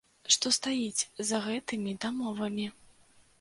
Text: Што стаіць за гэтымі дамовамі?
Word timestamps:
Што 0.35 0.51
стаіць 0.57 1.01
за 1.31 1.41
гэтымі 1.49 1.93
дамовамі? 2.07 2.67